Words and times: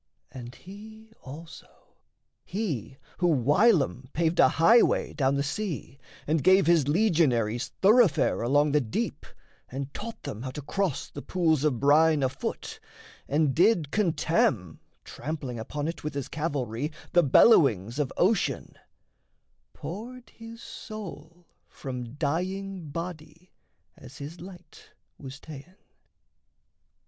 And 0.31 0.55
he 0.55 1.11
also, 1.21 1.99
he 2.43 2.97
Who 3.19 3.27
whilom 3.27 4.09
paved 4.13 4.39
a 4.39 4.49
highway 4.49 5.13
down 5.13 5.35
the 5.35 5.43
sea, 5.43 5.99
And 6.25 6.43
gave 6.43 6.65
his 6.65 6.87
legionaries 6.87 7.67
thoroughfare 7.83 8.41
Along 8.41 8.71
the 8.71 8.81
deep, 8.81 9.27
and 9.69 9.93
taught 9.93 10.23
them 10.23 10.41
how 10.41 10.49
to 10.49 10.61
cross 10.63 11.07
The 11.07 11.21
pools 11.21 11.63
of 11.63 11.79
brine 11.79 12.23
afoot, 12.23 12.79
and 13.27 13.53
did 13.53 13.91
contemn, 13.91 14.79
Trampling 15.03 15.59
upon 15.59 15.87
it 15.87 16.03
with 16.03 16.15
his 16.15 16.29
cavalry, 16.29 16.91
The 17.13 17.21
bellowings 17.21 17.99
of 17.99 18.11
ocean 18.17 18.73
poured 19.71 20.31
his 20.31 20.63
soul 20.63 21.45
From 21.67 22.15
dying 22.15 22.89
body, 22.89 23.51
as 23.95 24.17
his 24.17 24.41
light 24.41 24.93
was 25.19 25.39
ta'en. 25.39 25.75